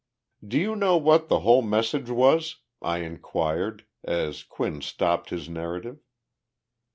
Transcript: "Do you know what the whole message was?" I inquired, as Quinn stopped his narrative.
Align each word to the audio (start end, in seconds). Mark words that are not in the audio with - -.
"Do 0.43 0.57
you 0.57 0.75
know 0.75 0.97
what 0.97 1.27
the 1.27 1.41
whole 1.41 1.61
message 1.61 2.09
was?" 2.09 2.55
I 2.81 3.01
inquired, 3.03 3.85
as 4.03 4.41
Quinn 4.41 4.81
stopped 4.81 5.29
his 5.29 5.47
narrative. 5.47 5.99